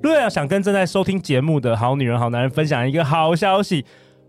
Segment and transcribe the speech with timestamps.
[0.00, 3.84] 陆队长想跟正在收听节目的好女人、好男人分享一个好消息，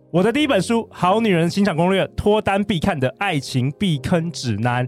[0.09, 4.87] 我的第一本书《好女人欣赏攻略》，脱单必看的爱情避坑指南。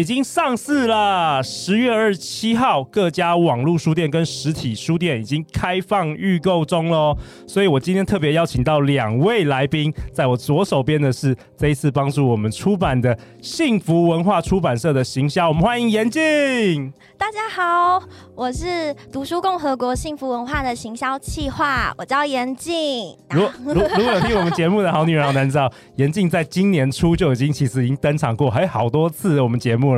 [0.00, 7.14] 已经上市了，十月二十七号，各家网络书店跟实体书店已经开放预购中喽。
[7.46, 16.90] 所以我今天特别邀请到两位来宾，在我左手边的是这一次帮助我们出版的幸福文化出版社的行销，我们欢迎严静。
[17.18, 18.02] 大家好，
[18.34, 23.14] 我是读书共和国幸福文化的行销企划，我叫严静。
[23.28, 29.89] 如如如果有听我们节目的好女人好男人知道，严静在今年初就已经其实已经登场过，还有好多次我们节目。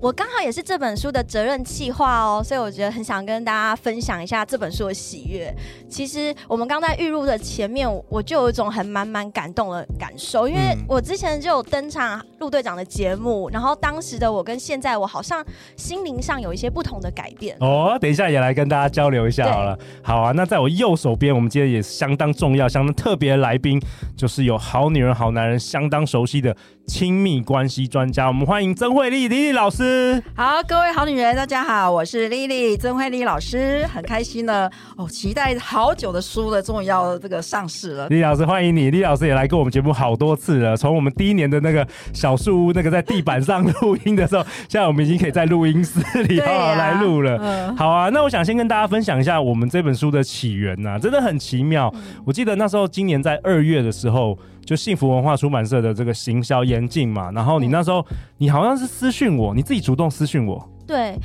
[0.00, 5.54] 我刚好也是这本书的责任企划哦，所以我觉得很想跟大家分享一下这本书的喜悦。
[5.88, 15.44] 其实我们刚在预录的前面，我就有一种很满满感动的感受，因为我之前就有登场陆队长的节目，然后当时的我跟现在我好像
[15.76, 17.56] 心灵上有一些不同的改变。
[17.60, 19.78] 哦，等一下也来跟大家交流一下好了。
[20.02, 23.80] 好啊，那在我右手边，我们今天也相当重要、相当特别的来宾，
[24.16, 26.56] 就是有好女人、好男人相当熟悉的
[26.86, 38.08] 亲密关系专家，我们欢迎曾慧丽丽丽老师，好，各位好女人，大家好，我是丽丽曾慧丽老师，很开心呢，哦，期待好久的书了，终于要这个上市了。
[38.08, 47.36] 莉莉老师，欢迎你，莉莉老师也来过我们节目好多次了，从我们第一年的那个小树屋，那个在地板上录音的时候， 现在我们已经可以在录音室里好好来录了。
[47.42, 51.92] 嗯，好啊，那我想先跟大家分享一下我们这本书的起源呐、啊，真的很奇妙。
[51.96, 54.38] 嗯、我记得那时候今年在二月的时候。
[54.66, 58.04] 就幸福文化出版社的这个行销严禁嘛，然后你那时候
[58.36, 61.16] 你好像是私讯我，你自己主动私讯我，对。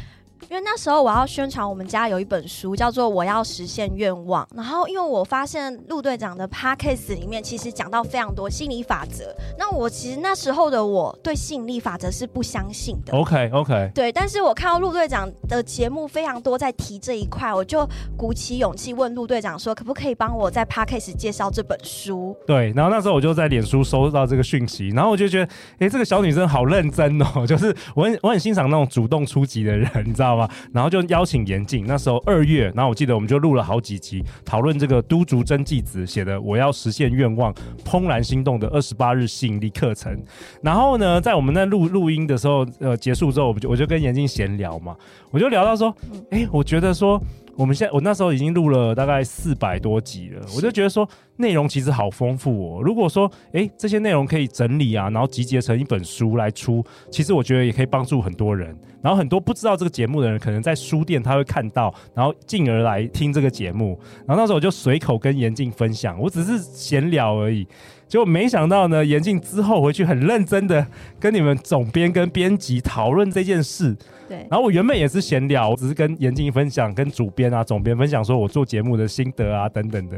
[0.51, 13.13] 因为那时候我要宣传我们家有一本书叫做《我要实现愿望》，然后因为我发现陆队长的 podcast 里面其实讲到非常多心理法则，那我其实那时候的我对吸引力法则是不相信的。
[13.13, 22.35] OK OK，对，但是我看到陆队长的节目非常多在提这一块，我就鼓起勇气问陆队长说，可不可以帮我在 podcast 介绍这本书？
[22.45, 30.41] 对，然后那时候我就在脸书收到这个讯息，然后我就觉得，哎，这个小女生好认真哦， 就是我很我很欣赏那种主动出击的人，你知道吗？
[30.74, 37.53] 然后就邀请严静，那时候二月，然后我记得我们就录了好几集，讨论这个都竹真纪子写的《我要实现愿望，
[37.85, 40.16] 怦然心动的二十八日吸引力课程》。
[40.62, 44.96] 然后呢，在我们那录录音的时候，呃，结束之后，我就我就跟严静闲聊嘛，
[45.31, 45.96] 我就聊到说，
[46.29, 47.22] 哎，我觉得说。
[47.56, 51.07] 我们现在，我那时候已经录了大概四百多集了，我就觉得说
[51.38, 52.81] 内容其实好丰富哦。
[52.81, 58.75] 如果说哎这些内容可以整理啊，然后集结成一本书来出，其实我觉得也可以帮助很多人。
[59.01, 64.00] 然后很多不知道这个节目的人，可能在书店他会看到，然后进而来听这个节目。
[64.28, 67.67] 然后那时候我就随口跟严静分享，我只是闲聊而已。
[68.11, 70.85] 结果没想到呢，严静之后回去很认真的
[71.17, 73.95] 跟你们总编跟编辑讨论这件事。
[74.27, 74.45] 对。
[74.51, 80.17] 然后我原本也是闲聊，我只是跟严静分享，跟主编啊、总编分享说我做节目的心得啊等等的。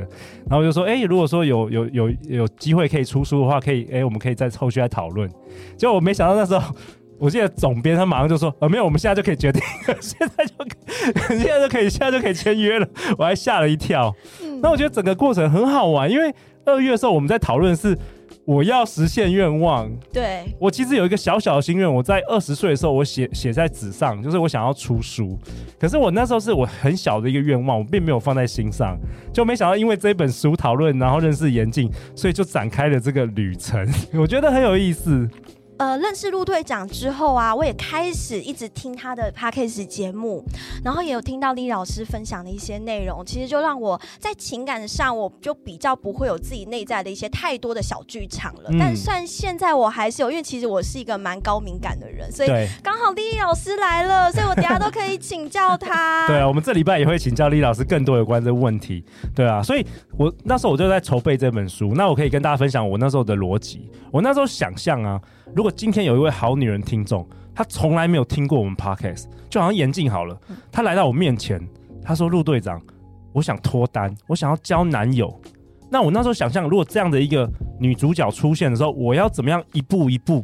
[0.49, 5.29] 然后就说，哎，如果说有有有有机会可以出书的话，可以，哎，我们可以在后续来讨论。
[5.77, 6.75] 结果我没想到那时候，
[7.19, 9.61] 我记得总编他马上就说，呃，没有，我们现在就可以决定，
[10.01, 10.53] 现在就
[11.37, 12.87] 现在就可以，现在就可以签约了。
[13.19, 14.11] 我还吓了一跳。
[14.63, 16.33] 那我觉得整个过程很好玩，因为。
[16.65, 17.93] 二月的时候，我们在讨论是
[18.45, 19.91] 我要实现愿望。
[20.13, 25.37] 对，我其实有一个小小的心愿，我在二十岁的时候，我写写在纸上，就是我想要出书。
[25.77, 28.97] 可是我那时候是我很小的一个愿望，我并没有放在心上。
[29.33, 33.85] 就没想到因为这本书讨论，然后认识严静，所以就展开了这个旅程。
[34.15, 35.29] 我觉得很有意思。
[35.77, 40.43] 呃，认识陆队长之后啊，我也开始一直听他的 podcast 节目，
[40.83, 48.69] 然后也有听到李老师分享的一些内容，其实就让我在情感上，我就比较不会有自己内在的一些太多的小剧场了。
[48.69, 52.49] 嗯、但算现在我还是有，因为其实我是一个蛮高敏感的人，所以
[52.83, 56.27] 刚好李老师来了， 所以我等下都可以请教他。
[56.27, 59.03] 对啊，我们这礼拜也会请教李老师更多有关这个问题。
[59.35, 59.85] 对啊，所以
[60.17, 63.89] 我那时候我就在筹备这本书，那我可以跟大家分享我那时候的逻辑。
[64.11, 65.19] 我那时候想象啊。
[65.55, 67.25] 如果今天有一位好女人听众，
[67.55, 70.37] 她从来没有听过我们 podcast，就好像妍静好了，
[70.71, 71.59] 她来到我面前，
[72.03, 72.79] 她说：“陆队长，
[73.31, 75.33] 我想脱单，我想要交男友。”
[75.89, 77.49] 那我那时候想象，如果这样的一个
[77.79, 80.43] 女主角出现的时候，我要怎么样一步一步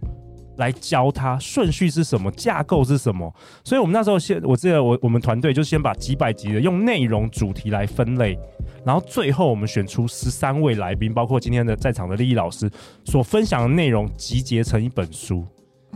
[0.59, 3.33] 来教他顺序是什么，架构是什么。
[3.63, 8.37] 所以我们那时候先，我记得我我们团队就先把几百集的用内容主题来分类，
[8.85, 12.69] 然后最后我们选出十三位来宾，包括今天的在场的利益老师
[13.03, 15.45] 所分享的内容，集结成一本书。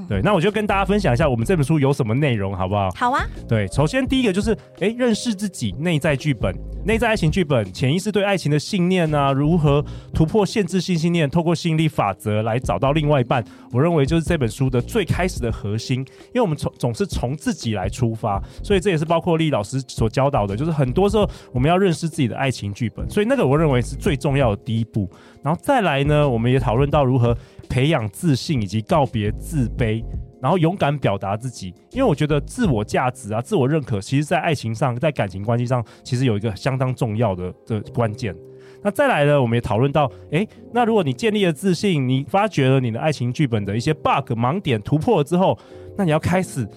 [0.09, 2.89] 对，那我就跟大家分享一下我们这本书有什么内容，好不好？
[2.95, 3.25] 好啊。
[3.47, 6.53] 对，首先第一个就是，哎，认识自己内在剧本、
[6.85, 13.43] 内在爱情剧本、潜意识对爱情的信念啊，如何突破限制性信念，透过吸引力法则来找到另外一半。
[13.71, 25.09] 我认为就是这本书的最开始的核心，因为我们从总是从自己来出发，所以这也是包括丽老师所教导的，就是很多时候我们要认识自己的爱情剧本，所以那个我认为是最重要的第一步。
[25.43, 27.37] 然后再来呢，我们也讨论到如何。
[27.73, 30.05] 培养自信以及告别自卑，
[30.39, 31.73] 然后勇敢表达自己。
[31.89, 38.35] 因为我觉得自我价值啊、自我认可，其实在爱情上、在感情关系上，其实有一个相当重要的的关键。
[38.83, 45.57] 那再来呢，我们也讨论到，诶，那如果你建立了自信，你发掘了你的爱情剧本的一些 bug 盲点，突破了之后，
[45.97, 46.69] 那你要开始。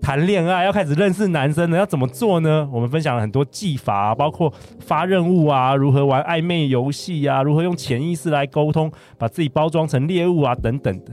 [0.00, 2.68] 谈恋爱要开始认识男生呢，要怎么做呢？
[2.72, 11.12] 我们分享了很多技法，包括发任务啊，如何玩暧昧游戏啊，如何用潜意识来沟通，把自己包装成猎物啊，等等的。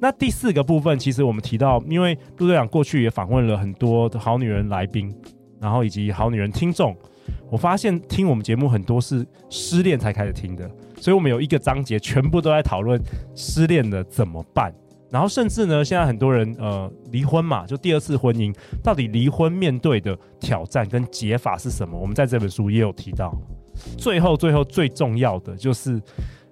[0.00, 5.14] 那第四个部分，其实我们提到，因为陆队长过去也访问了很多的好女人来宾，
[5.60, 6.96] 然后以及好女人听众，
[7.50, 12.98] 我发现听我们节目很多是失恋才开始听的，所以我们有一个章节全部都在讨论
[13.34, 14.72] 失恋了怎么办。
[15.12, 21.98] 然后甚至呢，现在很多人呃离婚嘛，就第二次婚姻，到底离婚面对的挑战跟解法是什么？
[21.98, 23.30] 我们在这本书也有提到。
[23.98, 26.00] 最后，最后最重要的就是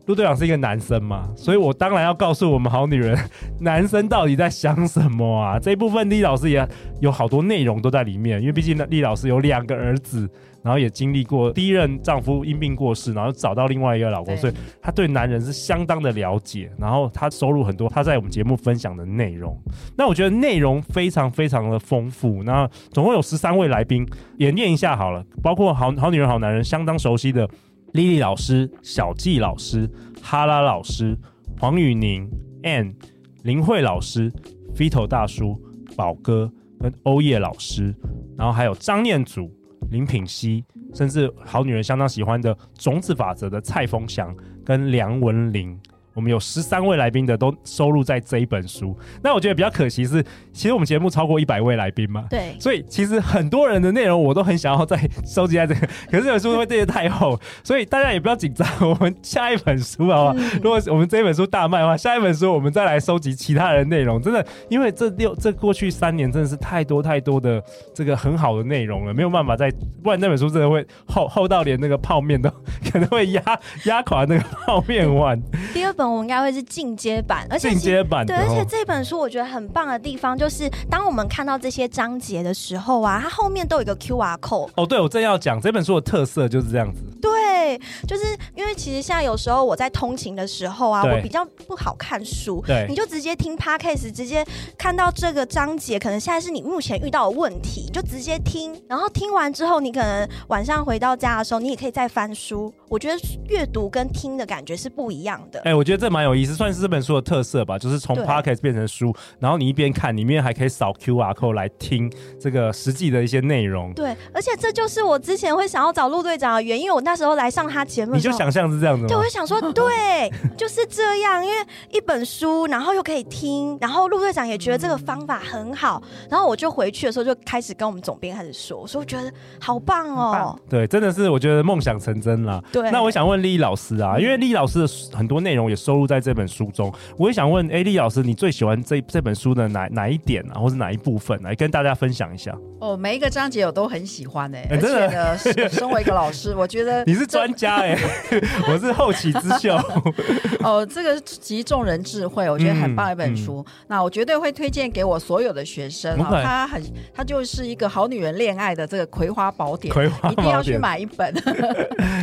[0.06, 3.16] 陆队长是一个男生嘛，所以我当然要告诉我们好女人，
[3.60, 5.58] 男生到底在想什么啊？
[5.58, 6.66] 这一部分莉老师也
[7.00, 10.28] 有好多内容都在里面，因为毕竟莉老师有两个儿子。
[10.62, 14.52] 然后也经历过第一任丈夫因病过世，然后找到另外一个老公，所以
[14.82, 16.70] 她对男人是相当的了解。
[16.78, 19.58] 然后她收录很多她在我们节目分享的内容。
[19.96, 22.42] 那我觉得内容非常非常的丰富。
[22.42, 24.06] 那总共有十三位来宾，
[24.36, 27.48] 也念一下好了，包括好好女人好男人相当熟悉的
[27.92, 29.88] 莉莉老师、小纪老师、
[30.22, 31.16] 哈拉老师、
[31.58, 32.30] 黄宇宁、
[32.62, 32.94] Ann、
[33.42, 34.30] 林慧老师、
[34.74, 35.60] Vito 大叔、
[35.96, 37.94] 宝哥跟欧叶老师，
[38.36, 39.50] 然后还有张念祖。
[39.90, 40.64] 林品熙，
[40.94, 44.32] 甚至好女人相当喜欢的种子法则的蔡丰祥
[44.64, 45.76] 跟梁文玲。
[46.20, 48.94] 我们有十三位来宾的都收录在这一本书。
[49.22, 50.22] 那我觉得比较可惜是，
[50.52, 55.80] 其实我们节目超过一百位来宾嘛，对，所以其实很多人的内容我都很想要再收集在这个，
[56.12, 58.68] 可是这本书会变得太厚，所以大家也不要紧张。
[58.82, 60.46] 我们下一本书好不好？
[60.62, 64.20] 如果我们这一本书大卖的话，下一本书我们再来收集其他人的内容。
[64.20, 67.64] 真的，因为这六这过去三年真的是太多太多的
[67.94, 69.70] 这个很好的内容了，没有办法再，
[70.02, 72.50] 不然那本书真的会厚厚到连那个泡面都
[72.92, 73.42] 可能会压
[73.86, 75.40] 压垮那个泡面碗。
[75.72, 76.09] 第二本。
[76.10, 84.70] 我们应该会是进阶版，而且进阶版对，而且这本书我觉得很棒的地方就是，当我们看到这些章节的时候啊，它后面都有一个 QR code。
[84.76, 87.00] 哦，对，我正要讲这本书的特色就是这样子。
[87.20, 87.78] 对，
[88.08, 88.24] 就是
[88.54, 94.44] 因为其实现在有时候我在通勤的时候啊，我比较不好看书，对，你就直接听 Podcast，直接
[94.76, 102.72] 看到这个章节，可能现在是你目前遇到的问题，就直接听，然后听完之后，你可能晚上回到家的时候，你也可以再翻书。
[102.88, 103.16] 我觉得
[103.48, 105.60] 阅读跟听的感觉是不一样的。
[105.60, 112.08] 哎、欸，我觉得这蛮有意思，算是这本书的特色吧，就是从 Podcast 变成书，然后你一边看，里面还可以扫 QR code 来听
[112.38, 113.92] 这个实际的一些内容。
[113.94, 119.08] 对，而且这就是我之前会想要找陆队长的原因，因为我那时候来上他节目，你就想象是这样子吗？
[119.08, 121.56] 对，我就想说，对，就是这样，因为
[121.90, 130.30] 一本书，然后又可以听，然后陆队长也觉得这个方法很好，然后我就回去的时候就开始跟我们总编开始说，我说我觉得好棒哦。
[130.32, 132.62] 棒对，真的是我觉得梦想成真了。
[132.70, 142.56] 对，那我想问莉莉老师啊，因为莉莉老师的很多内容也收录在这本书中，我也想问，哎，莉莉老师，你最喜欢这这本书的哪哪一点啊，或是哪一部分来跟大家分享一下？
[142.80, 149.76] 哦，每一个章节我都很喜欢哎、欸，而且呢，身为一个老师，我觉得 你是专家哎、欸， 我是后起之秀。
[150.62, 153.64] 哦，这个集众人智慧，我觉得很棒一本书。
[153.66, 156.82] 嗯嗯、那我绝对会推荐给我所有的学生啊、哦，它很，
[157.14, 161.34] 它就是一个好女人恋爱的这个葵花宝典，葵花一定要去买一本。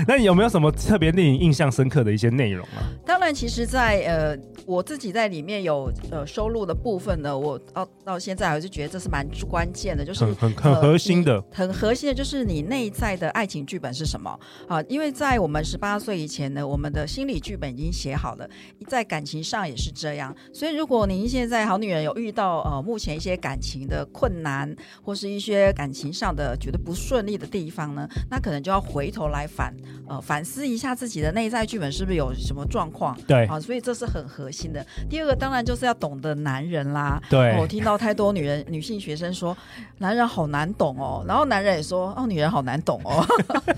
[0.08, 2.82] 那你有没有什么特别令你印象深刻的一些内容啊？
[3.06, 4.38] 当然，其实在，在呃，
[4.68, 10.24] 我自己在里面有呃收录的部分呢，我到到现在还是觉得这是蛮关键的，就是。
[10.38, 14.30] 很很核心的，呃、很核心的就是你内在的爱情剧本是什么
[14.68, 14.80] 啊？
[14.88, 18.50] 因为为在我们十八岁以前呢，我们的心理剧本已经写好了，
[18.88, 20.36] 在感情上也是这样。
[20.52, 29.74] 所以，如果您现在好女人有遇到呃目前一些感情的困难，或是一些感情上的觉得不顺利的地方呢，那可能就要回头来反
[30.08, 33.18] 呃反思一下自己的内在剧本是不是有什么状况。
[33.26, 34.86] 对啊，所以这是很核心的。
[35.10, 37.22] 第二个当然就是要懂得男人啦。
[37.30, 39.56] 对，我听到太多女人女性学生说，
[40.00, 43.26] 男人好难懂哦，然后男人也说哦，女人好难懂哦。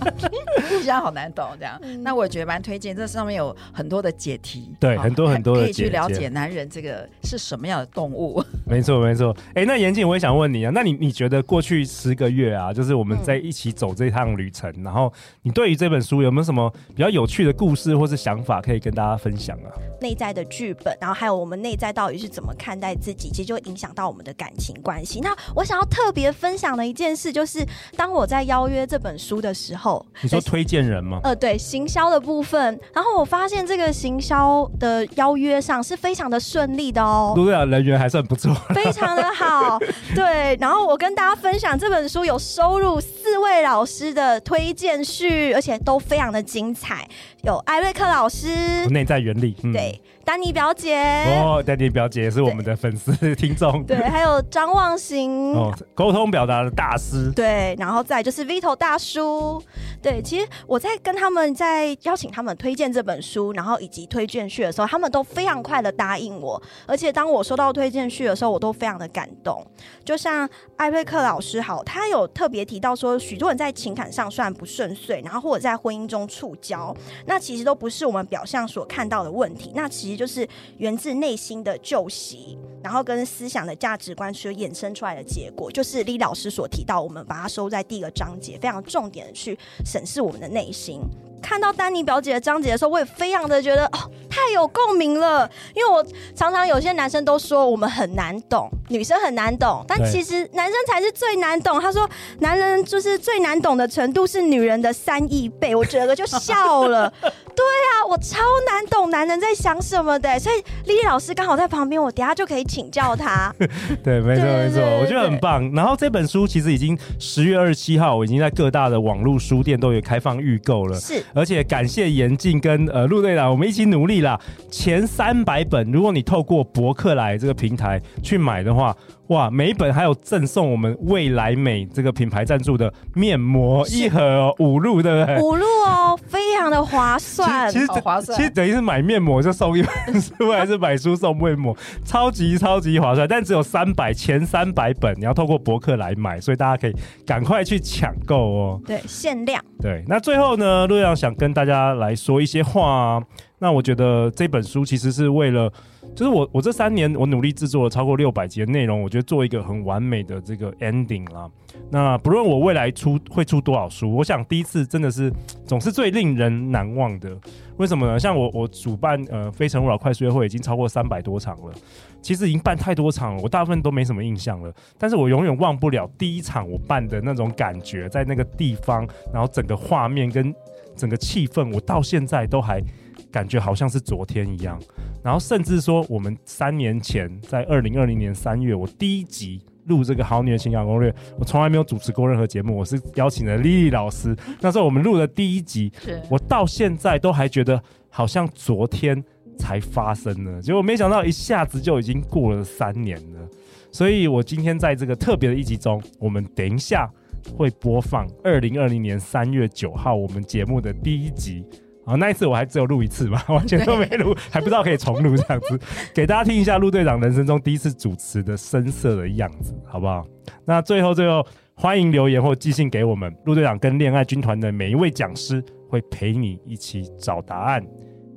[0.69, 1.77] 互相好难懂，这样。
[1.81, 8.43] 嗯、那我也觉得蛮推荐，这上面有很多的解题，对，很多很多的可以去了解男人这个是什么样的动物。
[8.65, 9.35] 没错，没错。
[9.49, 15.11] 哎、欸，那严瑾，我也想问你啊，那你你觉得过去十个月啊，就是我们在一起走这趟旅程，嗯、然后
[15.41, 19.71] 你对于这本书有没有什么比较有趣的故事或是想法可以跟大家分享啊？
[20.01, 25.19] 内在的剧本，然后还有我们内在到底是怎么看待自己，其实就会影响到我们的感情关系。
[25.19, 27.65] 那我想要特别分享的一件事，就是
[27.97, 31.19] 当我在邀约这本书的时候，你说推荐人吗？
[31.23, 32.79] 呃，对，行销的部分。
[32.93, 39.77] 然后我发现这个行销的邀约上是非常的顺利的哦，对啊，人缘还算不错，非常的好。
[40.15, 47.07] 对，然后我跟大家分享这本书有收入四位老师的推荐序，而且都非常的精彩。
[47.43, 50.95] 有艾瑞克老师，内在原力，嗯、对，丹尼表姐，
[51.41, 59.59] 哦，丹尼表姐是我们的粉丝听众，对， 还有张望行，哦，沟通表达的大师，对，然后再就是 Vito 大叔，
[60.03, 69.65] 对，其实我在跟他们在邀请他们推荐这本书，然后以及推荐序的时候，他们都非常快的答应我，而且当我收到推荐序的时候，我都非常的感动。
[70.05, 76.95] 就像艾瑞克老师好，他有特别提到说，许多人在情感上虽然不顺遂，然后或者在婚姻中触礁。
[77.25, 80.45] 那其实都不是我们表象所看到的问题，那其实就是
[80.79, 90.99] 源自内心的旧习，然后跟思想的价值观所衍生出来的结果，就是李老师所提到，我们把它收在第一个章节，非常重点的去审视我们的内心。
[91.41, 95.49] 看到丹尼表姐的章节的时候，我也非常的觉得哦，太有共鸣了。
[95.75, 96.05] 因为我
[96.35, 101.79] 常常有些男生都说我们很难懂，女生很难懂，但其实男生才是最难懂。
[101.79, 107.11] 他说男人就是最难懂的程度是女人的三亿倍，我整个就笑了。
[107.21, 110.55] 对啊，我超难懂男人在想什么的，所以
[110.85, 113.53] 丽丽老师刚好在旁边，我等下就可以请教他。
[114.01, 115.69] 对，没错没错，我觉得很棒。
[115.73, 120.97] 然后这本书其实已经十月二十七号，我已经在各大的网络书店都有开放预购了。
[120.97, 121.21] 是。
[121.33, 124.28] 而且感谢严静跟呃陆队长，我们一起努力啦。
[124.69, 128.93] 前三百本，如果你透过博客来这个平台去买的话。
[129.29, 135.39] 哇，每一本还有赠送我们未来美这个品牌赞助的面膜一盒哦，五入对不对？
[135.39, 138.37] 五入哦，非常的划算，其实好划算。
[138.37, 143.27] 其实等于是买面膜就送一本书，还是买书送面膜，超级超级划算。
[143.27, 146.93] 但只有三百，前三百本你要透过博客来买，所以大家可以
[147.25, 148.81] 赶快去抢购哦。
[148.85, 149.63] 对，限量。
[149.81, 153.23] 对，那最后呢，陆阳想跟大家来说一些话啊。
[153.59, 155.71] 那我觉得这本书其实是为了。
[156.15, 161.49] 就是我，我这三年我努力制作了超过六百集的内容，我觉得做一个很完美的这个 ending 啦。
[161.89, 165.31] 那不论我未来出会出多少书，我想第一次真的是
[165.65, 167.37] 总是最令人难忘的。
[167.77, 168.19] 为什么呢？
[168.19, 171.73] 像我，我主办呃非诚勿扰快速约会已经超过三百多场了，
[172.21, 174.73] 其实已经办太多场了，我大部分都没什么印象了。
[174.97, 180.53] 但是我永远忘不了第一场我办的那种感觉，在那个地方，然后整个画面跟
[180.97, 182.83] 整个气氛，我到现在都还。
[183.31, 184.79] 感觉好像是昨天一样，
[185.23, 194.35] 然后甚至说，我们三年前在二零二零年三月，我第一集录这个《好女人情感攻略》，我从来没有主持过任何节目，我是邀请了丽丽老师。
[194.61, 195.91] 那时候我们录的第一集，
[196.29, 199.21] 我到现在都还觉得好像昨天
[199.57, 203.49] 才发生呢，结果没想到一下子就已经过了三年了。
[203.91, 207.09] 所以我今天在这个特别的一集中，我们等一下
[207.57, 211.65] 会播放二零二零年三月九号我们节目的第一集。
[212.09, 215.79] 啊，那一次我还只有录一次嘛， 完全都没录，还不知道可以重录这样子，
[216.11, 220.25] 给大家听一下陆队长人生中第一次主持的声色的样子，好不好？
[220.65, 227.85] 那最后最后，欢迎留言或寄信给我们，陆队长跟恋爱军团的每一位讲师会陪你一起找答案。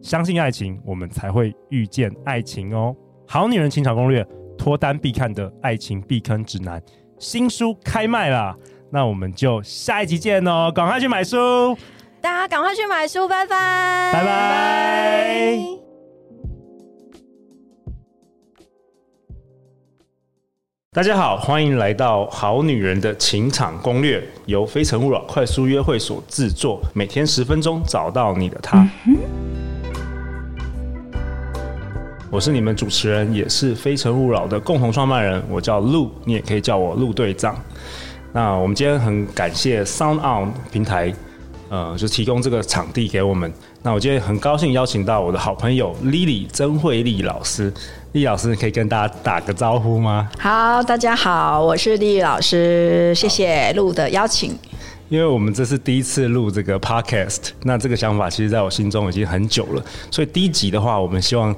[0.02, 2.94] 相信爱情，我们才会遇见爱情哦。
[3.26, 4.22] 好女人情场攻略，
[4.58, 6.82] 脱单必看的爱情避坑指南，
[7.18, 8.54] 新书开卖了，
[8.90, 11.38] 那我们就下一集见哦，赶快去买书。
[12.22, 15.58] 大家赶快去买书，拜拜，拜拜。
[20.92, 28.88] 大家好，欢迎来到《好女人的情场攻略》，由非诚勿扰快速约会所制作，每天十分钟，找到你的他。
[29.08, 29.16] 嗯、
[32.30, 37.56] 我是你们主持人，也是非诚勿扰的共同创办人，我叫陆，你也可以叫我陆队长。
[38.32, 41.12] 那我们今天很感谢 SoundOn 平台。
[41.72, 43.50] 呃，就提供这个场地给我们。
[43.80, 47.72] 那我今天很高兴邀请到我的好朋友 Lily 曾慧丽老师。
[48.12, 50.28] 丽老师可以跟大家打个招呼吗？
[50.38, 54.54] 好，大家好，我是丽老师，谢谢路的邀请。
[55.08, 59.82] 因为我们这是第一次录这个 podcast，那这个想法其实在我心中已经很久了。
[60.10, 61.56] 所以第一集的话，我们希望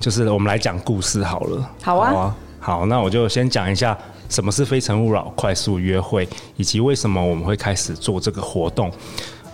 [0.00, 1.70] 就是我们来讲故事好了。
[1.80, 3.96] 好啊，好啊，好，那我就先讲一下
[4.28, 8.90] 什么是非诚勿扰快速约会，以及为什么我们会开始做这个活动。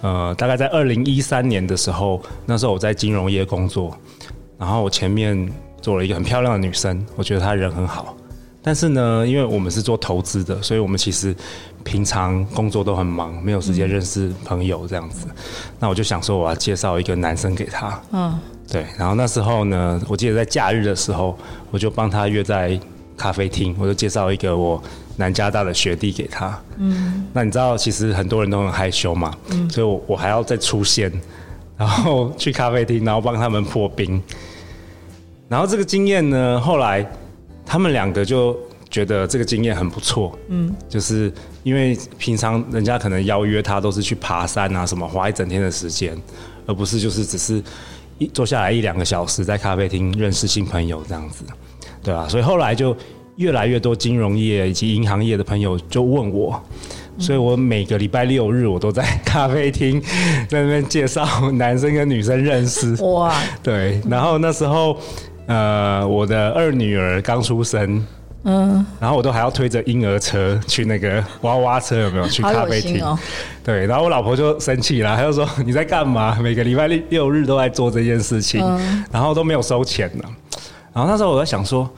[0.00, 3.96] 呃，大概在二零一三年的时候，那时候我在金融业工作，
[4.56, 5.50] 然后我前面
[5.80, 8.16] 做了一个很漂亮的女生，我觉得她人很好。
[8.60, 11.34] 但是呢，因为我们是做投资的，所以我们其实
[11.84, 15.26] 平常工作都很忙，没有时间认识朋友这样子。
[15.28, 15.34] 嗯、
[15.78, 17.98] 那我就想说，我要介绍一个男生给她。
[18.12, 18.38] 嗯，
[18.70, 18.84] 对。
[18.98, 21.38] 然后那时候呢，我记得在假日的时候，
[21.70, 22.78] 我就帮他约在
[23.16, 24.82] 咖啡厅，我就介绍一个我
[25.18, 26.58] 南加大的学弟给他。
[26.78, 27.26] 嗯。
[27.34, 29.36] 那你知道，其实很多人都很害羞嘛。
[29.50, 29.68] 嗯。
[29.68, 31.12] 所以我我还要再出现，
[31.76, 34.22] 然后去咖啡厅，然后帮他们破冰。
[35.46, 37.06] 然后这个经验呢，后来。
[37.70, 38.58] 他们两个就
[38.88, 41.30] 觉得这个经验很不错，嗯，就是
[41.64, 46.16] 因为平常人家可能邀约他都是去爬山啊什么，花一整天的时间，
[46.64, 47.62] 而不是就是只是
[48.16, 51.44] 一坐下来一两个小时在咖啡厅认识新朋友这样子，
[52.02, 52.96] 对啊，所以后来就
[53.38, 56.62] 越来越多金融业以及银行业的朋友就问我，
[57.18, 60.00] 所以我每个礼拜六日我都在咖啡厅
[60.48, 64.96] 在那边介绍男生跟女生认识，哇， 对，然后那时候。
[65.50, 68.06] 呃，我的二女儿刚出生，
[68.42, 73.02] 嗯，然后我都还要推着婴儿车去那个娃娃车，有没有去咖啡厅？
[73.02, 73.18] 哦、
[73.64, 76.38] 对，然后我老婆就生气了，她就说你在干嘛？
[76.38, 80.24] 每个礼拜六六日都在做这件事情，嗯、然后都没有收钱呢。
[80.92, 81.88] 然后那时候我在想说，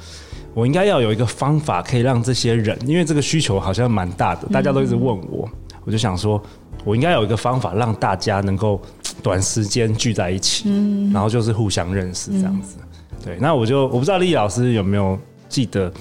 [0.54, 6.42] 我应该要有一个方法可以让这些人，因为这个需求好像蛮大的，大家都一直问我，嗯、我就想说，
[6.84, 8.80] 我应该有一个方法让大家能够
[9.22, 12.76] 短时间聚在一起，嗯，然后就是互相认识这样子。
[12.80, 12.86] 嗯
[13.22, 15.92] 对，那我就我不知道俐老师有没有记得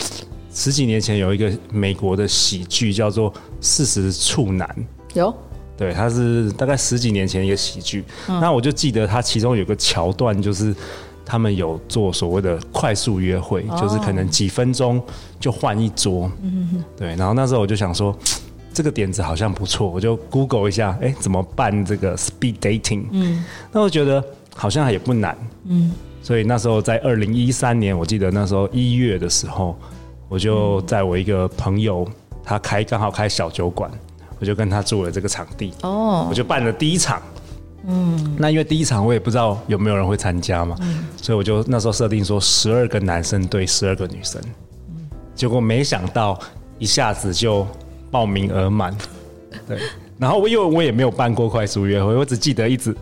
[0.54, 3.30] 十几年前有一个美国的喜剧叫做
[3.60, 4.66] 《四十处男》。
[5.16, 5.36] 有，
[5.76, 8.06] 对，他是大概十几年前一个喜剧。
[8.30, 10.74] 嗯、那我就记得他其中有个桥段，就是
[11.30, 15.00] 他们有做所谓的快速约会，哦、就是可能几分钟
[15.40, 16.30] 就换一桌。
[16.98, 18.18] 对，然后那时候我就想说，
[18.74, 23.04] 这个点子好像不错，我就 Google 一下，哎，怎么办这个 speed dating？
[23.12, 24.24] 嗯，那我觉得
[24.56, 25.38] 好像也不难。
[25.66, 25.92] 嗯。
[26.24, 29.78] 所以那时候在二零一三年，我记得那时候一月的时候，
[30.28, 32.08] 我就在我一个朋友
[32.44, 33.92] 他开刚好开小酒馆，
[34.40, 35.72] 我就跟他租了这个场地。
[35.84, 37.22] 哦，我就办了第一场。
[37.88, 40.76] 嗯，那因为第一场我也不知道有没有人会参加嘛，
[41.22, 44.42] 所以我就那时候设定说十二个男生对十二个女生。
[45.36, 46.40] 结果没想到
[46.78, 47.66] 一下子就
[48.12, 48.96] 报名额满。
[49.68, 49.80] 对，
[50.18, 52.96] 然后我因为我也没有办过快速约会，我只记得一直。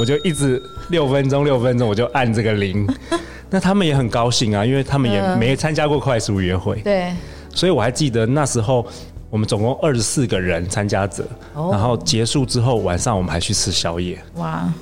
[0.00, 2.88] 我就一直六分钟六分钟，我就按这个铃，
[3.50, 7.12] 那他们也很高兴啊，因为他们也没参加过快速约会，对，
[7.50, 8.86] 所以我还记得那时候
[9.34, 14.72] 我们总共二十四个人参加者，然后结束之后晚上我们还去吃宵夜，哇，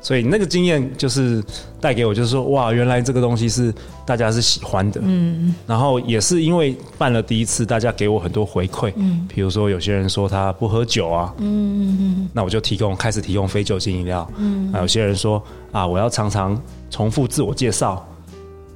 [0.00, 1.42] 所以那个经验就是
[1.80, 3.74] 带给我，就是说哇，原来这个东西是
[4.06, 15.42] 大家是喜欢的，嗯，然后也是因为办了第一次，大家给我很多回馈，嗯，比如说有些人说他不喝酒啊，嗯嗯，那我就提供开始提供非酒精饮料，嗯，有些人说
[15.72, 16.56] 啊，我要常常
[16.90, 18.06] 重复自我介绍，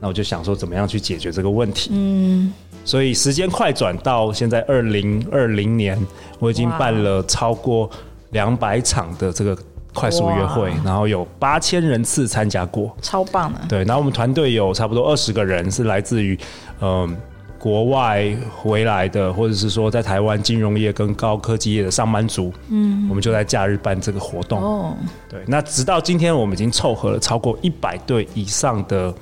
[0.00, 2.52] 那我就想说怎么样去解决这个问题，嗯。
[2.84, 5.98] 所以时间快转到现在二零二零年，
[6.38, 7.88] 我已经办了超过
[8.30, 9.56] 两百场的这个
[9.94, 13.60] 快速约会，然后有八千人次参加过，超棒的。
[13.68, 16.38] 对，然后我们团队有差不多二十个人是来自于
[16.80, 17.16] 嗯
[17.58, 24.62] 国外回来的，或者是说在台湾金融业跟高科技业的上班族，嗯，我们就在假日办这个活动。
[24.62, 24.96] 哦，
[25.28, 29.12] 对，那直到今天我们已经凑合了超过一百对以上的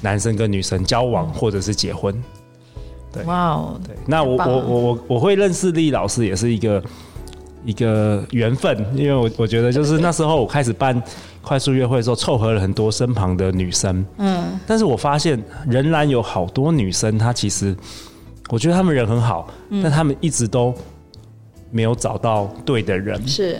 [0.00, 2.18] 男生跟女生交往或者是结婚。
[3.24, 6.82] 哇哦，对，那我我我我我会认识丽老师也是一个
[7.64, 11.02] 一个缘分，因为我我觉得就是那时候我开始办
[11.42, 17.76] 快速约会的时候，凑合了很多身旁的女生，嗯，但是我发现仍然有好多女生，她其实
[18.50, 19.48] 我觉得她们人很好，
[19.82, 20.74] 但她们一直都
[21.70, 23.58] 没有找到对的人，是。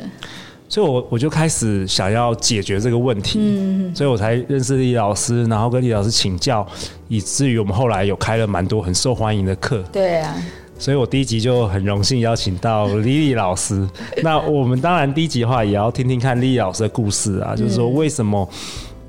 [0.68, 6.66] 所以我，我我就开始想要解决这个问题，嗯，所以我才认识李老师，然后跟李老师请教，
[7.08, 9.82] 以至于我们后来有开了蛮多很受欢迎的课。
[9.90, 10.36] 对啊，
[10.78, 13.88] 所以我第一集就很荣幸邀请到俐俐老师。
[14.22, 18.48] 那我们当然第一集的话，也要听听看李老师的故事啊，就是说为什么？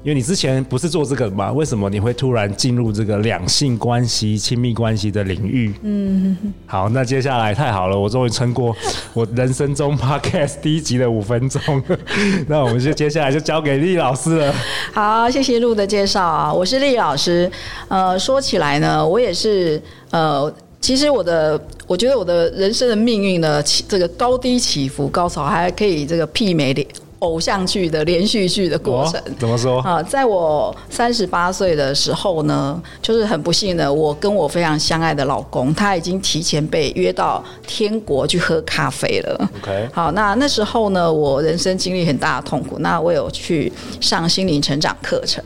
[0.10, 1.52] 因因为你之前不是做这个嘛？
[1.52, 5.72] 为什么你会突然进入这个两性关系、亲密关系的领域？
[5.84, 8.76] 嗯，好，那接下来太好了，我终于撑过
[9.13, 11.62] 我人生中 podcast 第一集的五分钟。
[12.50, 14.56] 那我们就接下来就交给丽老师了。
[14.91, 17.48] 好，谢谢路的介绍啊，我是丽老师。
[17.88, 26.84] 呃，说起来呢，我也是呃，其实我的我觉得我的人生的命运呢，起这个高低起伏、高潮还可以这个媲美的。
[27.19, 30.01] 偶像剧的连续剧的过程，怎么说啊？
[30.01, 39.49] 在我三十八岁的时候呢，就是很不幸的，我跟我非常相爱的老公，他已经提前被约到天国去喝咖啡了。
[39.62, 45.43] OK，好，那那时候呢，我人生经历很大的痛苦，那我有去上心灵成长课程，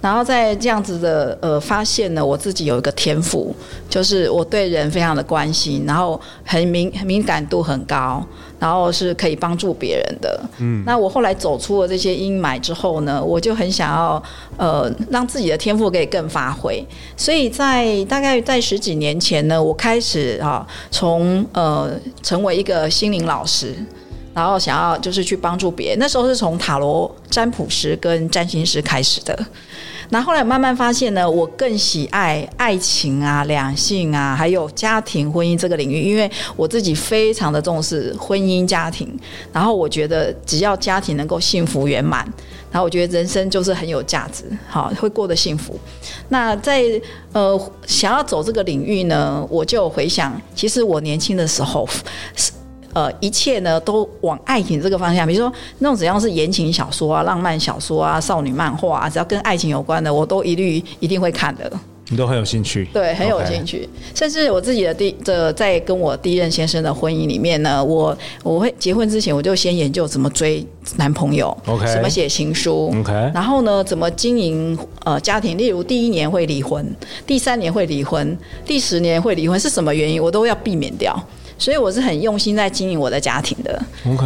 [0.00, 3.54] 然后在这样子的呃发现呢，我自己有一个天赋，
[3.88, 8.22] 就是我对人非常的关心，然后很敏敏感度很高。
[8.58, 14.22] 然后是可以帮助别人的，嗯，那我后来走出了这些阴霾之后呢，我就很想要
[14.56, 16.82] 呃让自己的天赋可以更发挥，
[17.16, 21.90] 所以在大概在十几年前呢，我开始啊从呃
[22.22, 23.74] 成为一个心灵老师，
[24.32, 29.38] 然后想要就是去帮助别人，那时候是从塔罗占卜师跟占星师开始的。
[30.14, 39.12] 那后来慢慢发现呢，我更喜爱爱情啊、两性啊，还有家庭婚姻这个领域，因为我自己非常的重视婚姻家庭。
[39.52, 42.24] 然后我觉得，只要家庭能够幸福圆满，
[42.70, 45.76] 然后我觉得人生就是很有价值，好，会过得幸福。
[46.28, 46.84] 那在
[47.32, 51.88] 呃想要走这个领域呢，我就回想，其实我年轻的时候。
[52.94, 61.70] 呃，一切呢都往爱情这个方向，比如说那种只要是言情小说啊、浪漫小说啊、少女漫画啊，只要跟爱情有关的，我都一律一定会看的。
[62.10, 62.86] 你都很有兴趣？
[62.92, 63.88] 对，很有兴趣。
[64.14, 70.64] 甚至我自己的第的在跟我第一任先生的婚姻里面呢，我我会结婚之前我就先研究怎么追
[70.96, 76.86] 男朋友，OK，怎么写情书，OK，然后呢怎么经营呃家庭，例如第一年会离婚，
[77.26, 81.18] 第三年会离婚，第十年会离婚，是什么原因我都要避免掉。
[81.56, 83.82] 所以我是很用心在经营我的家庭的。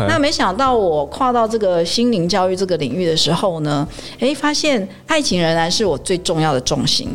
[0.08, 3.86] 那没想到我跨到这个心灵教育这个领域的时候呢，
[4.18, 7.08] 诶，发现爱情仍然是我最重要的重心。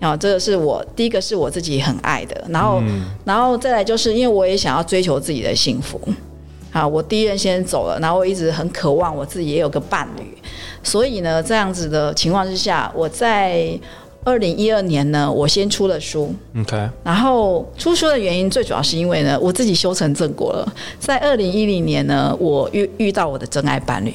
[0.00, 5.98] 啊，这个是我第一个是我自己很爱的，然后，嗯、然后再来就是因为我也想要追求自己的幸福。
[6.70, 10.36] 啊，我第一任先走了，然后我一直很渴望我自己也有个伴侣。
[10.82, 13.78] 所以呢，这样子的情况之下，我在。
[14.24, 16.88] 二零一二年呢，我先出了书，OK。
[17.04, 20.72] 然后出书的原因最主要是因为呢，我自己修成正果了。
[20.98, 24.10] 在二零一零年呢，我遇遇到我的真爱伴侣，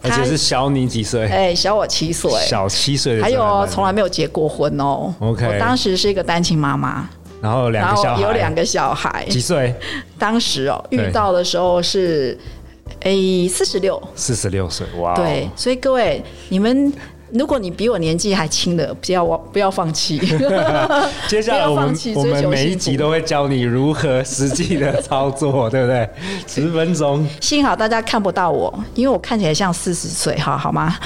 [0.00, 1.26] 而且是小你几岁？
[1.28, 3.20] 哎，小我七岁，小七岁。
[3.20, 5.46] 还有哦从来没有结过婚哦，OK。
[5.46, 7.06] 我当时是一个单亲妈妈，
[7.42, 9.74] 然后两个小孩，有两个小孩，几岁？
[10.18, 12.38] 当时哦，遇到的时候是
[13.02, 13.12] 哎
[13.46, 15.14] 四十六，四十六岁，哇！
[15.14, 16.90] 对，所以各位你们。
[17.32, 20.18] 如果你比我年纪还轻的，不要不要放弃。
[21.28, 26.08] 接下来我们我们每一集都会教你如何实际的操作，对不对？
[26.46, 27.26] 十分钟。
[27.40, 30.96] 幸好大家看不到我，因为我看起来像四十岁，哈好吗？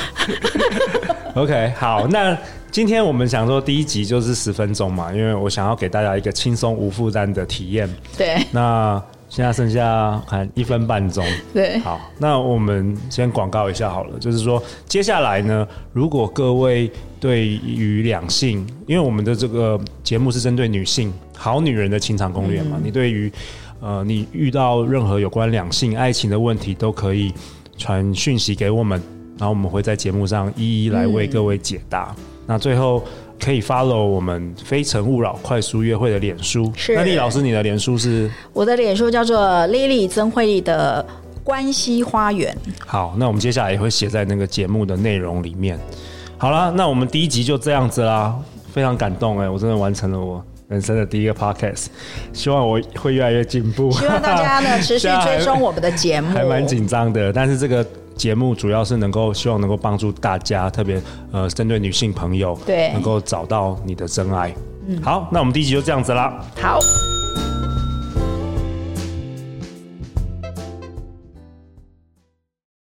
[1.34, 2.06] OK，好。
[2.08, 2.36] 那
[2.70, 7.88] 今天我们想说第一集就是十分钟嘛，因为我想要给大家一个轻松无负担的体验。
[8.16, 8.44] 对。
[8.50, 9.02] 那。
[9.32, 23.32] 现在剩下还一分半钟，对，好，那我们先广告一下好了，就是说接下来呢，如果各位对于两性，因为我们的这个节目是针对女性，好女人的情场攻略嘛，嗯、你对于
[23.80, 27.32] 呃你遇到任何有关两性爱情的问题，都可以
[27.78, 29.02] 传讯息给我们，
[29.38, 32.14] 然后我们会在节目上一一来为各位解答。
[32.18, 33.02] 嗯、那最后。
[33.42, 36.72] 可以 follow 我们非诚勿扰快速约会的脸书。
[36.76, 38.30] 是，那丽老师，你的脸书是？
[38.52, 39.36] 我的脸书叫做
[39.68, 41.04] Lily 曾慧丽的
[41.42, 42.56] 关系花园。
[42.86, 45.76] 好，那我们接下来也会写在那个节目的内容里面。
[46.38, 48.32] 好了，那我们第一集就这样子啦，
[48.72, 51.86] 非常感动哎、欸，我真的完成了我人生的第一个 podcast，
[52.32, 53.90] 希望我会越来越进步。
[53.90, 57.84] 希望大家呢持续追踪我们的节目， 还蛮紧张的，但是这个。
[58.22, 64.54] 节目主要是能够希望能够帮助大家，特别呃针对女性朋友，对，能够找到你的真爱。
[64.86, 66.40] 嗯，好，那我们第一集就这样子啦。
[66.60, 66.78] 好。